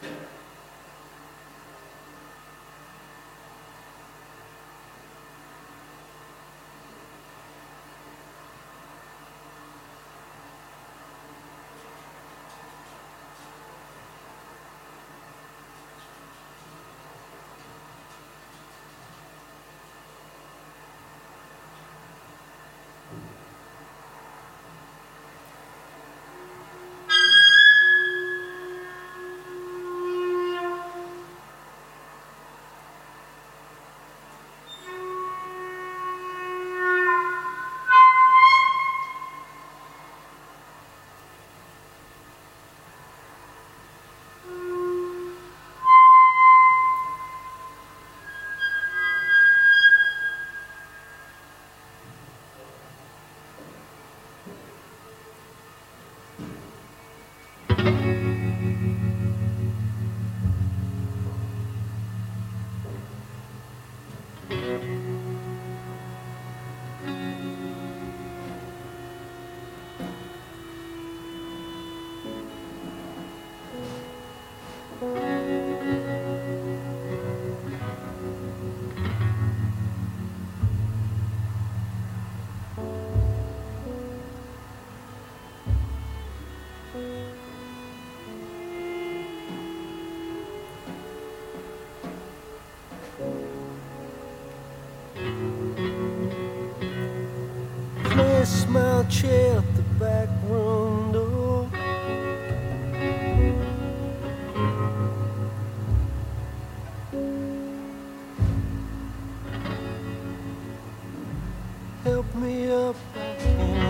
[0.00, 0.37] Place
[99.08, 101.70] chair at the back room door.
[112.04, 113.88] Help me up, I can't.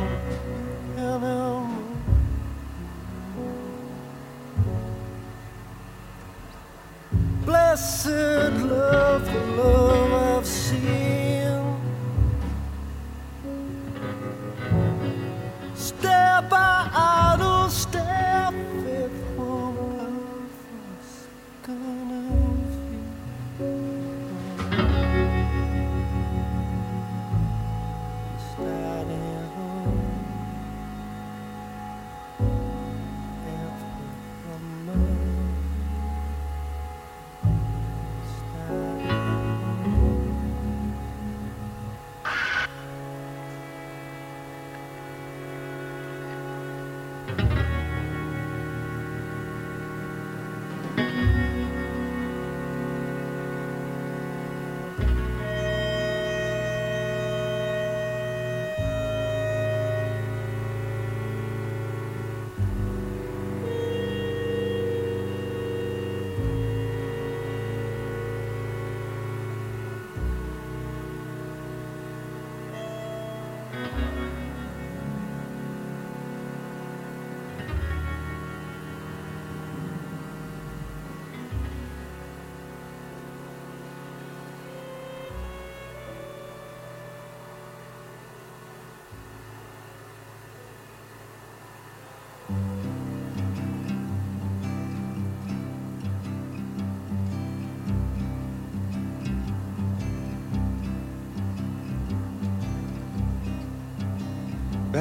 [7.48, 9.77] Blessed love, the love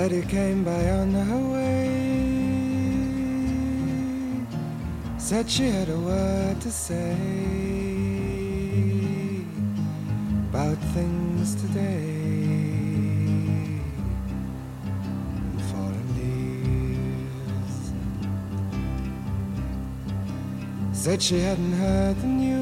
[0.07, 1.90] Betty came by on her way.
[5.18, 7.12] Said she had a word to say
[10.50, 12.13] about things today.
[15.69, 17.91] Fallen leaves.
[20.94, 22.53] Said she hadn't heard the news,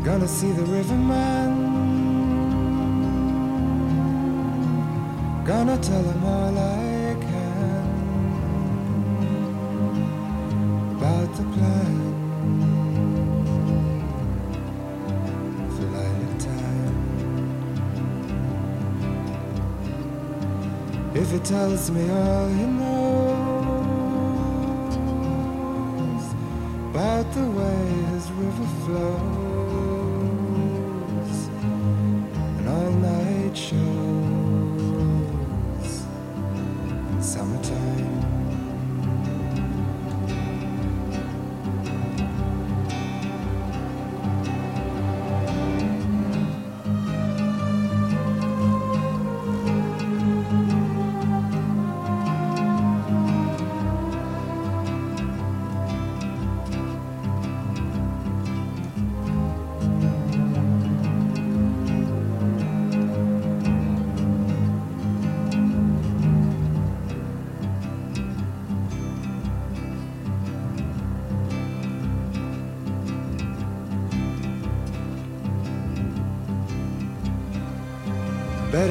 [0.04, 1.76] Gonna see the riverman.
[5.46, 7.88] Gonna tell him all I can
[10.98, 11.87] about the plan
[21.28, 23.28] If he tells me all he knows
[26.90, 29.47] about the way his river flows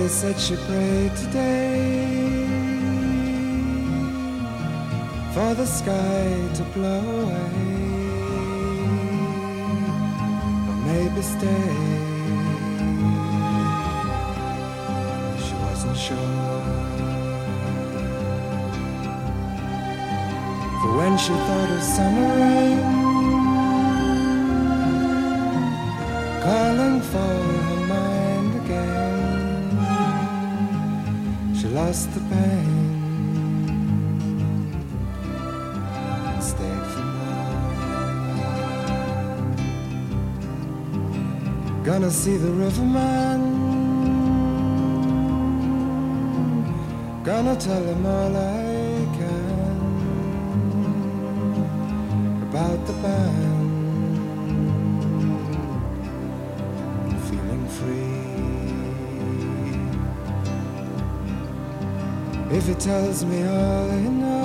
[0.07, 2.47] Betty said she prayed today
[5.35, 7.51] for the sky to blow away,
[10.69, 11.73] or maybe stay.
[15.45, 16.63] She wasn't sure.
[20.83, 22.79] For when she thought of summer rain
[26.45, 27.33] calling for
[27.67, 28.26] her mind
[31.67, 33.03] she lost the pain.
[36.41, 37.55] stayed for more.
[41.85, 43.41] Gonna see the riverman.
[47.25, 48.66] Gonna tell him all I
[62.79, 64.37] tells me all he knows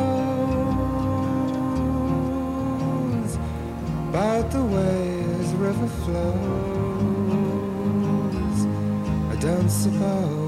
[4.10, 6.25] about the way his river flows,
[9.31, 10.41] I don't suppose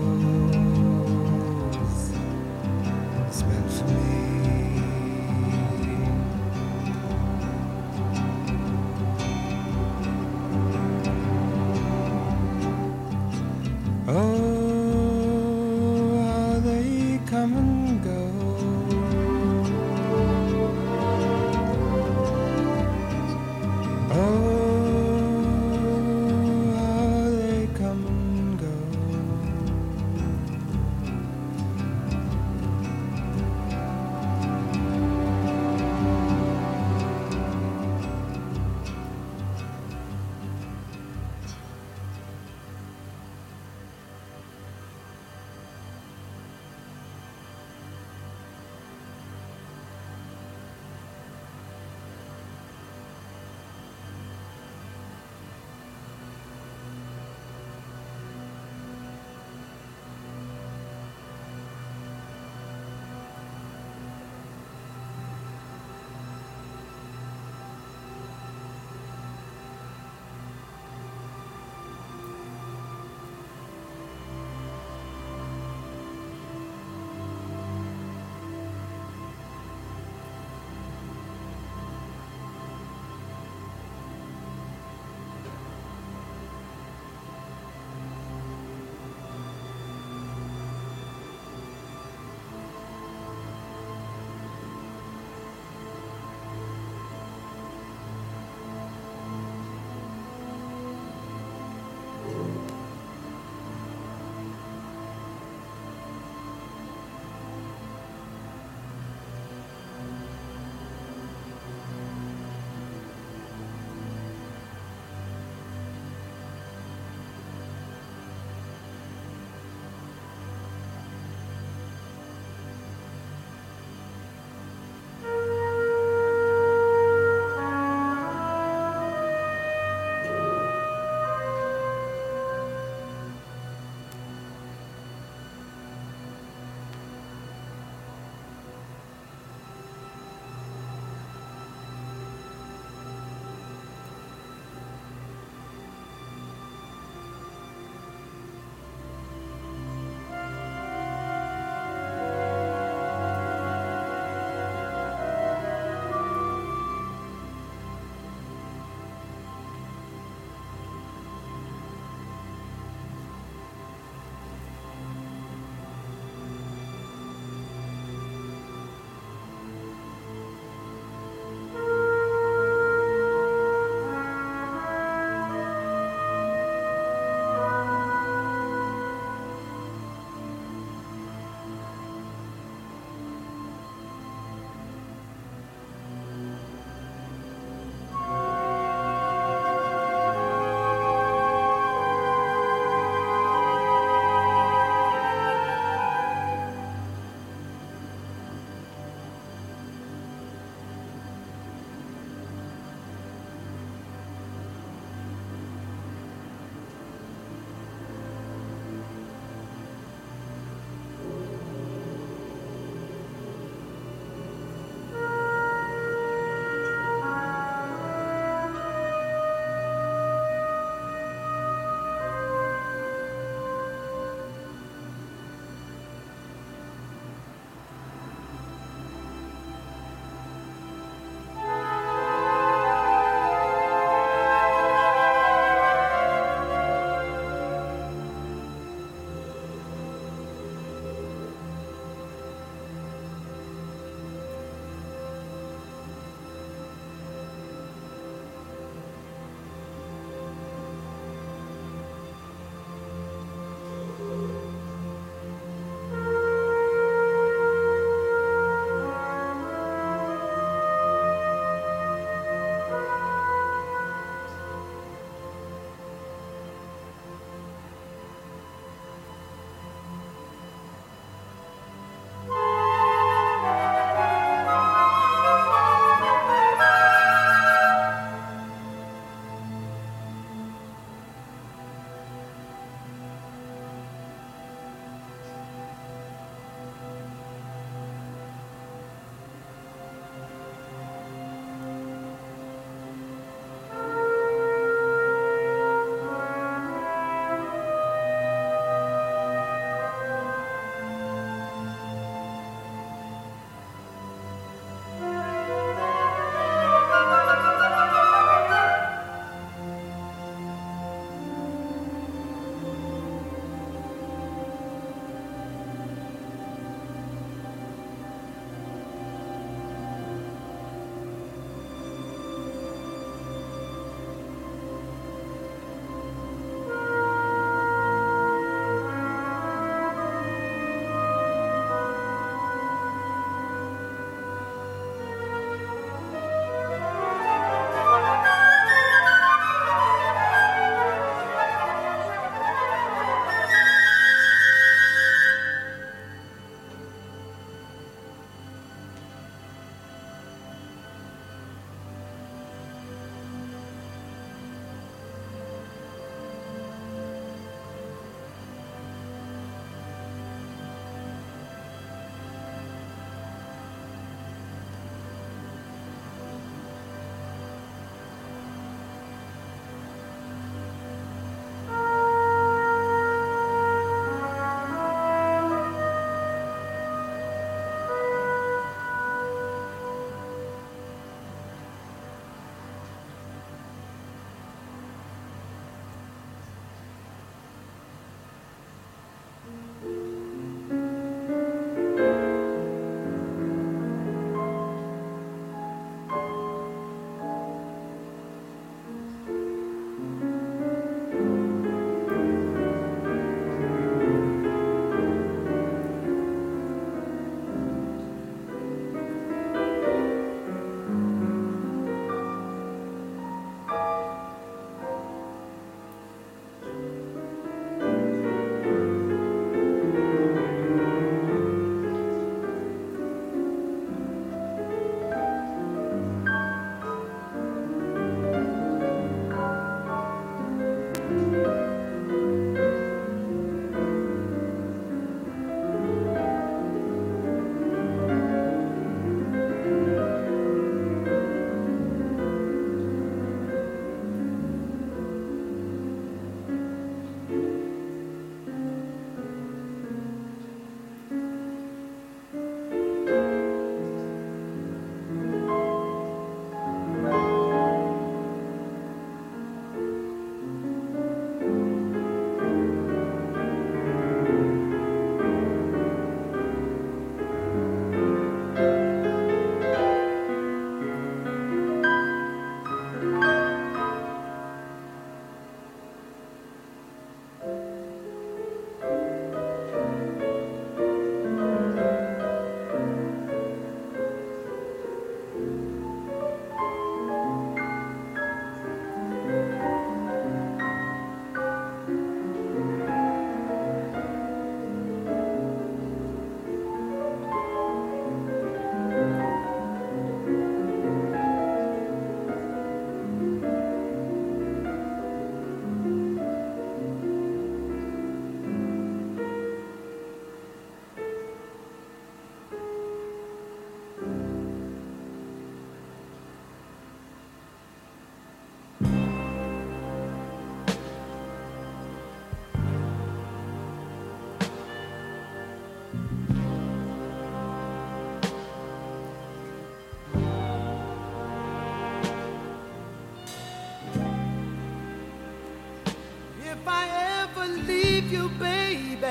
[538.43, 539.27] you, baby.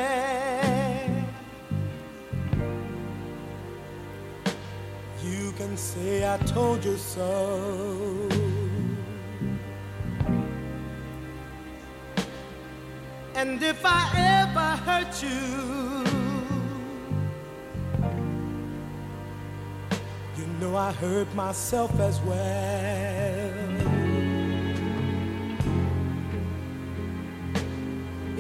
[5.23, 8.29] You can say I told you so.
[13.35, 14.03] And if I
[14.41, 16.05] ever hurt you,
[20.39, 23.52] you know I hurt myself as well.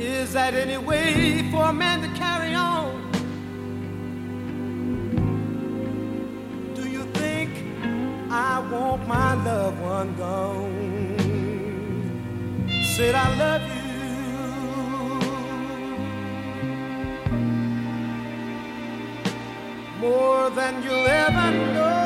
[0.03, 3.13] Is that any way for a man to carry on?
[6.75, 7.51] Do you think
[8.29, 11.07] I want my loved one gone?
[12.97, 13.83] Said I love you.
[20.01, 22.02] More than you'll ever know.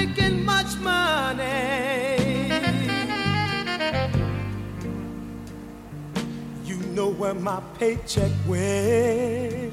[0.00, 2.16] Making much money.
[6.64, 9.72] You know where my paycheck went.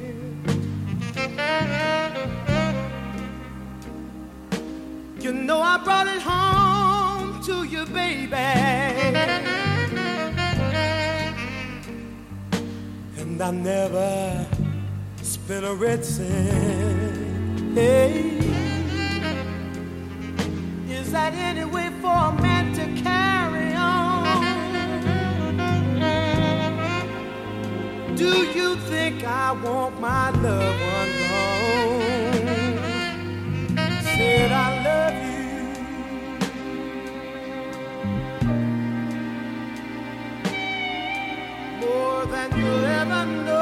[5.21, 8.35] You know I brought it home to you, baby.
[13.19, 14.45] And I never
[15.21, 17.75] spent a red cent.
[17.75, 18.66] Hey,
[21.35, 24.25] any way for a man to carry on?
[28.15, 32.47] Do you think I want my loved one gone?
[34.03, 35.61] Said I love you.
[41.81, 43.56] More than you'll ever know.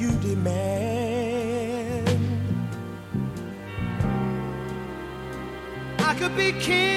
[0.00, 2.08] You demand.
[5.98, 6.89] I could be king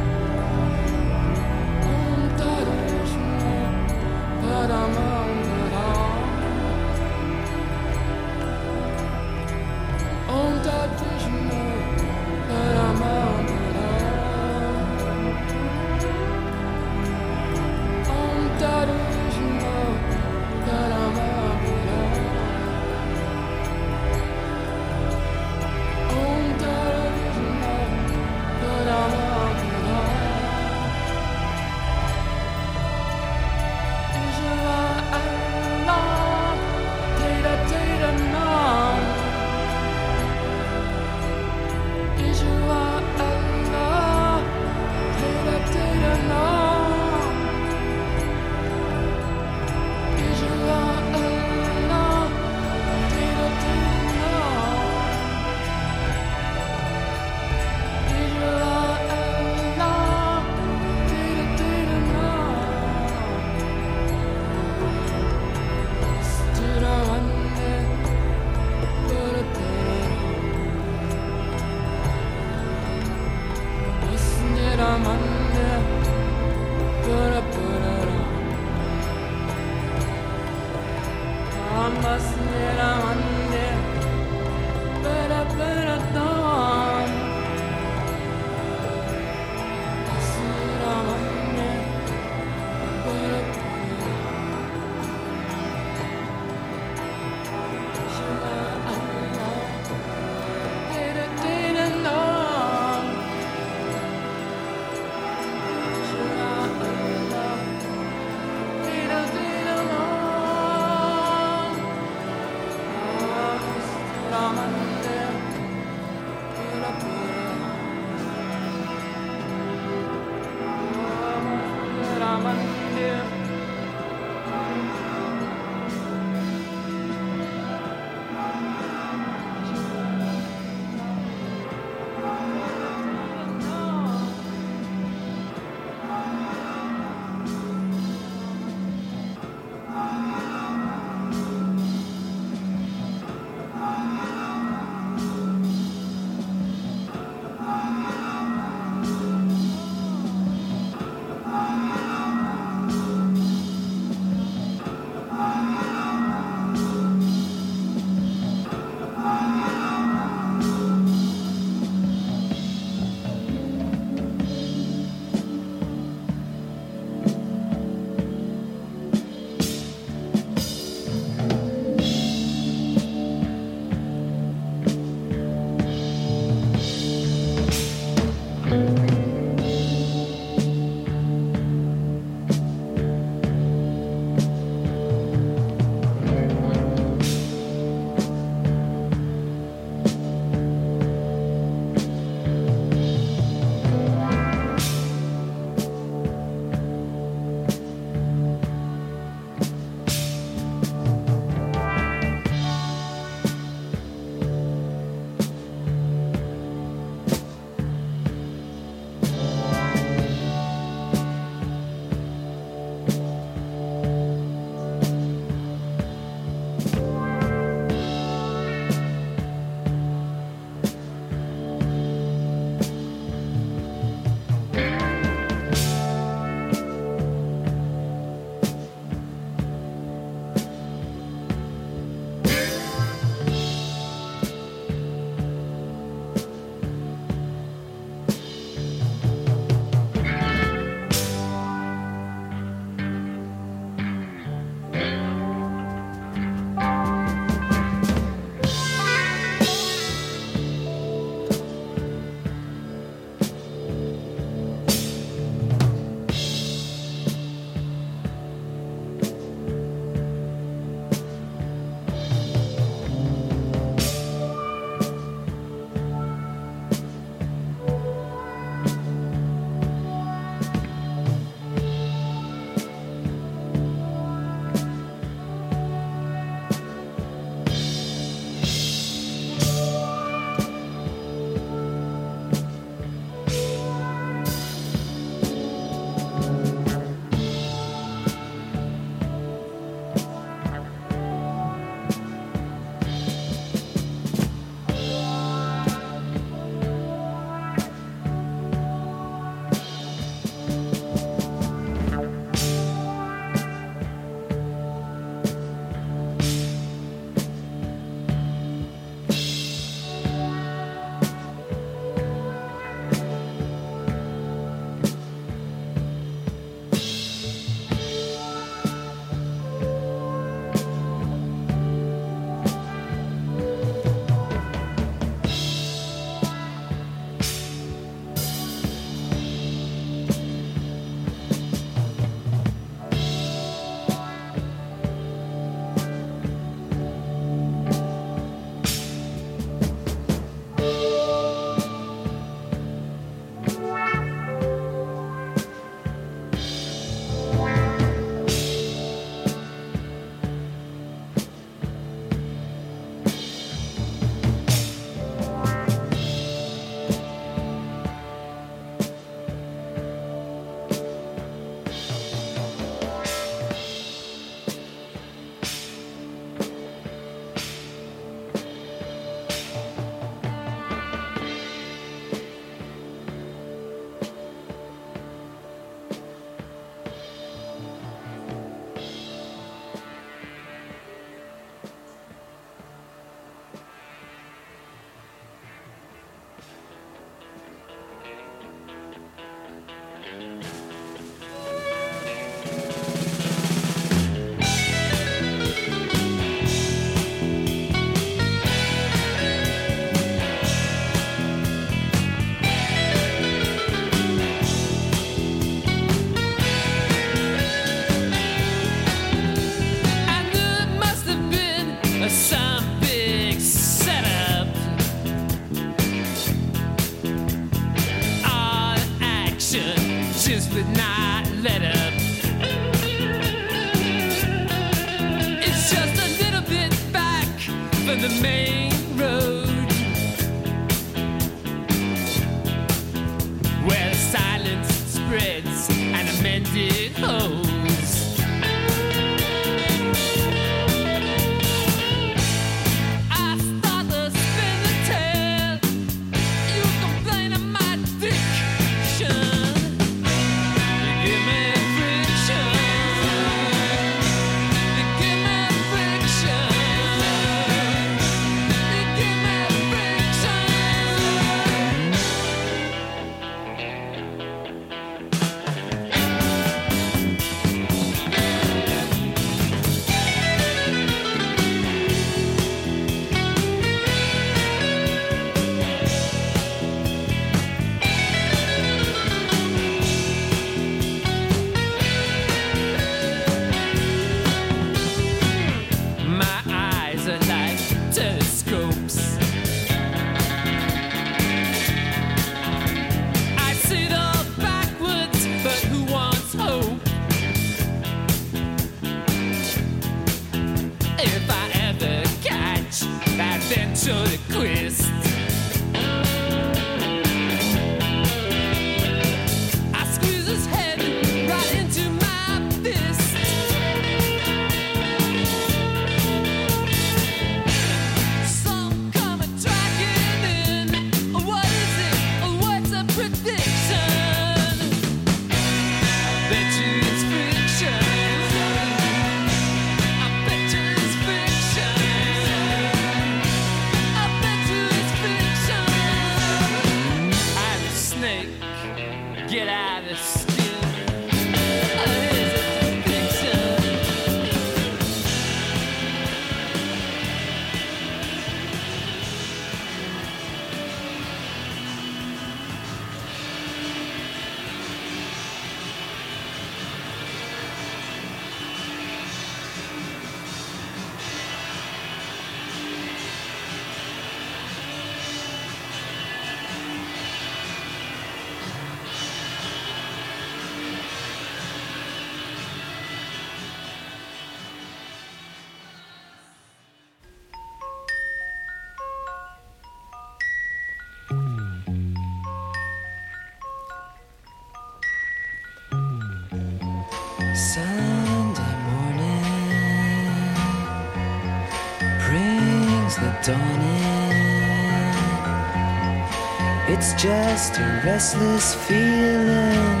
[597.22, 600.00] just a restless feeling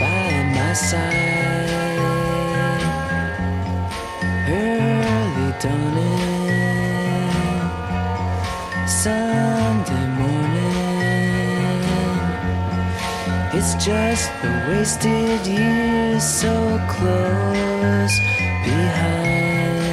[0.00, 2.00] by my side.
[4.48, 7.28] Early dawning,
[8.88, 11.82] Sunday morning.
[13.52, 16.54] It's just the wasted years so
[16.88, 18.18] close
[18.64, 19.92] behind.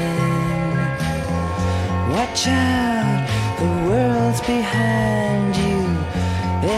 [2.13, 3.27] Watch out,
[3.59, 5.22] the world's behind.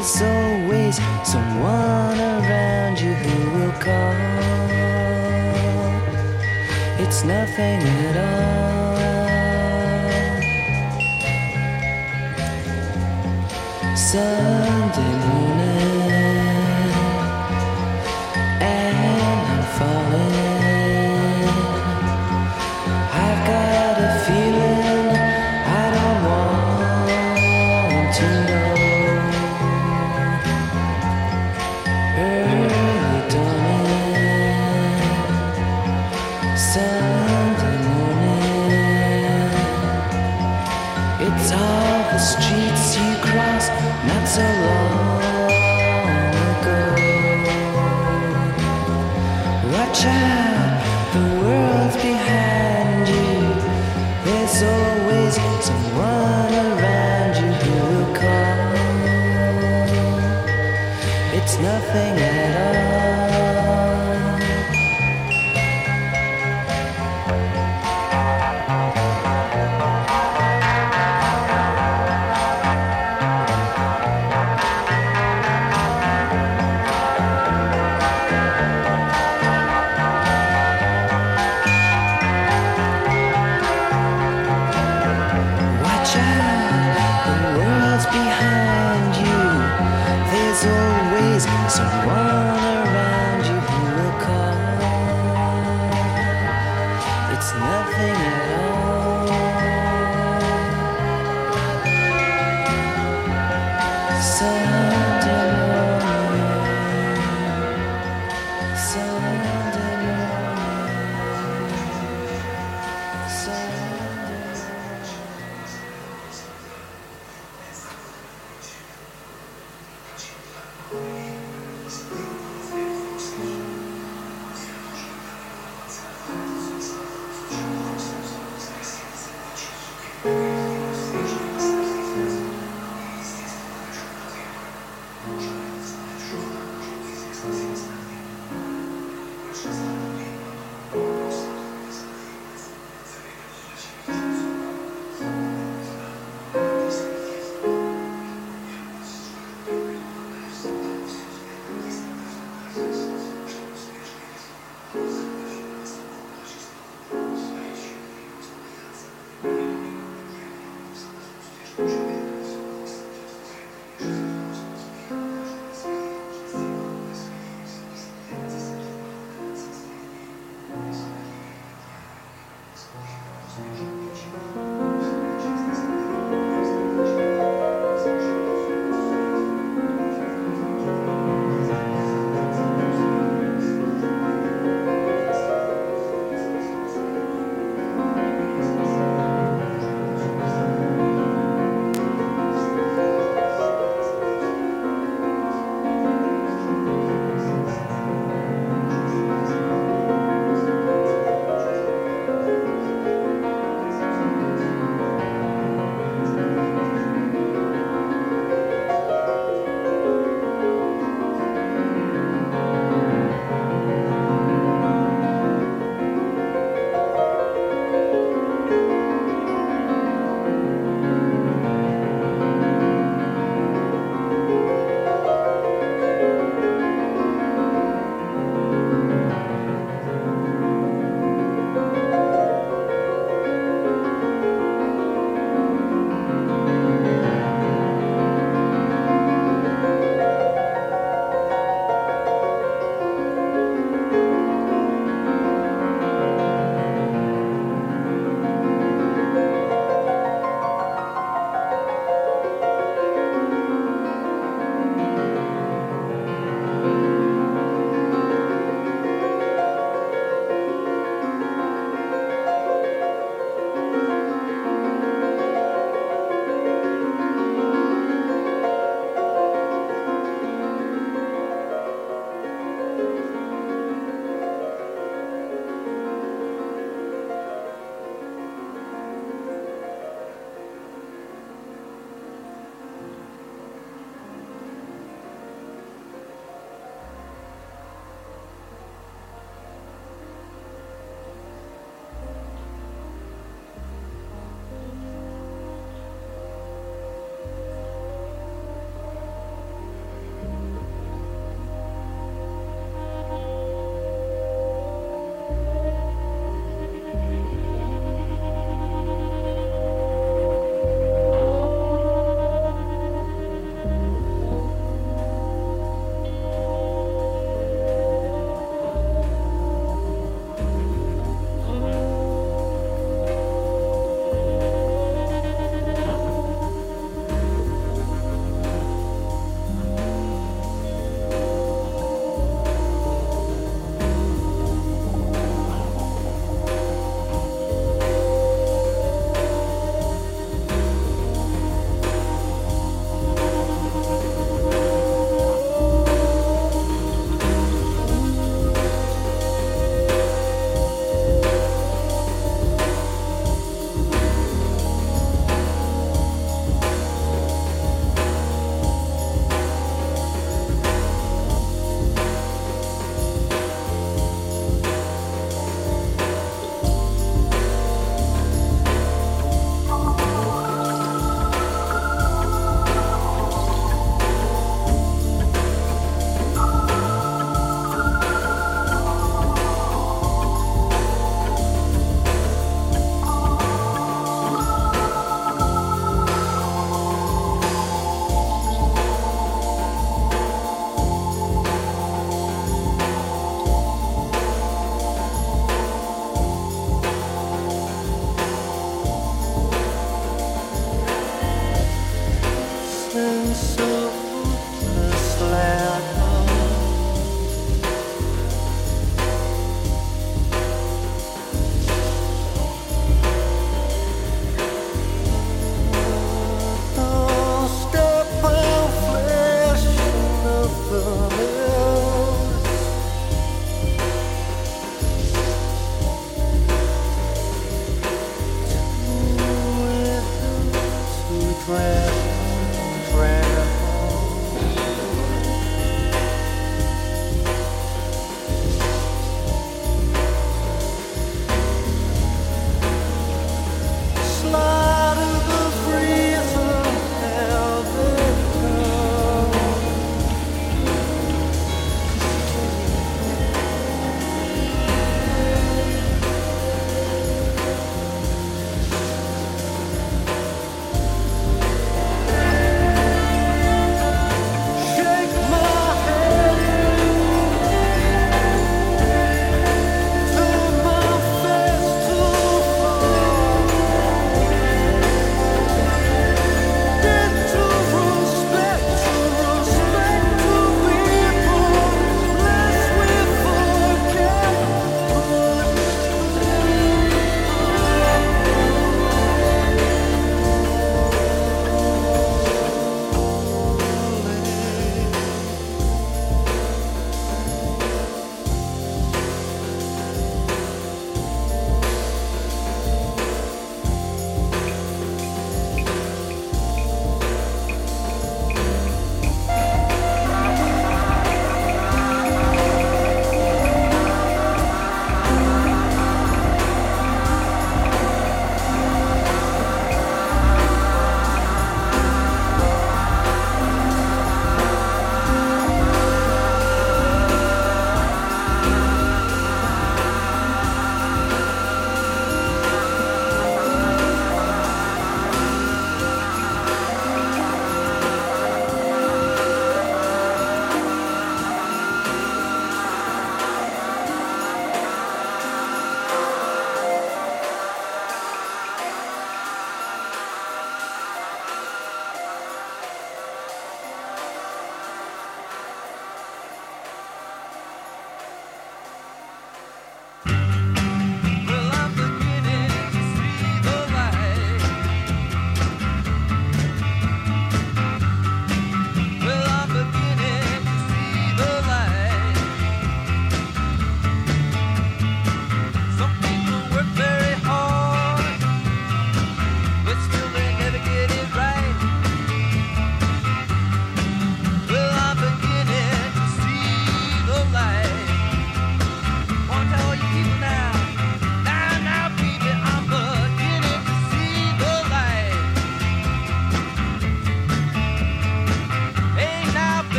[0.00, 4.14] There's always someone around you who will call.
[7.04, 8.96] It's nothing at all.
[13.94, 15.49] Sunday morning,